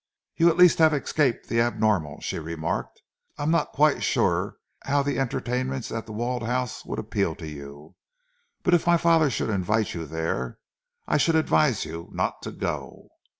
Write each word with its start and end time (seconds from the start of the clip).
"You 0.35 0.49
at 0.49 0.57
least 0.57 0.79
have 0.79 0.95
escaped 0.95 1.47
the 1.47 1.61
abnormal," 1.61 2.21
she 2.21 2.39
remarked. 2.39 3.03
"I 3.37 3.43
am 3.43 3.51
not 3.51 3.71
quite 3.71 4.01
sure 4.03 4.57
how 4.85 5.03
the 5.03 5.19
entertainments 5.19 5.91
at 5.91 6.07
The 6.07 6.11
Walled 6.11 6.41
House 6.41 6.83
would 6.85 6.97
appeal 6.97 7.35
to 7.35 7.47
you, 7.47 7.93
but 8.63 8.73
if 8.73 8.87
my 8.87 8.97
father 8.97 9.29
should 9.29 9.51
invite 9.51 9.93
you 9.93 10.07
there, 10.07 10.57
I 11.07 11.17
should 11.17 11.35
advise 11.35 11.85
you 11.85 12.09
not 12.13 12.41
to 12.41 12.51
go." 12.51 13.09